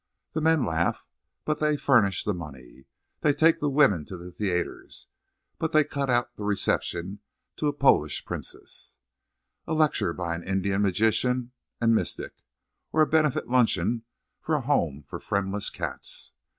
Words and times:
The 0.33 0.41
men 0.41 0.65
laugh, 0.65 1.05
but 1.45 1.59
they 1.59 1.77
furnish 1.77 2.23
the 2.23 2.33
money. 2.33 2.85
They 3.19 3.33
take 3.33 3.59
the 3.59 3.69
women 3.69 4.03
to 4.05 4.17
the 4.17 4.31
theaters, 4.31 5.05
but 5.59 5.73
they 5.73 5.83
cut 5.83 6.09
out 6.09 6.35
the 6.37 6.43
reception 6.43 7.19
to 7.57 7.67
a 7.67 7.73
Polish 7.73 8.25
princess, 8.25 8.97
a 9.67 9.75
lecture 9.75 10.11
by 10.11 10.33
an 10.33 10.41
Indian 10.41 10.81
magician 10.81 11.51
and 11.79 11.93
mystic, 11.93 12.33
or 12.91 13.01
a 13.03 13.05
benefit 13.05 13.47
luncheon 13.47 14.01
for 14.39 14.55
a 14.55 14.61
Home 14.61 15.03
for 15.07 15.19
Friendless 15.19 15.69
Cats. 15.69 16.31